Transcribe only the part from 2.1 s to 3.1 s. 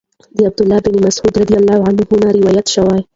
نه روايت شوی